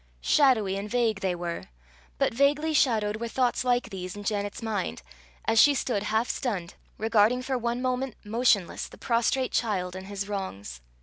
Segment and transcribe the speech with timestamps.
[0.23, 1.65] Shadowy and vague they were
[2.17, 5.03] but vaguely shadowed were thoughts like these in Janet's mind,
[5.45, 10.27] as she stood half stunned, regarding for one moment motionless the prostrate child and his
[10.27, 10.81] wrongs.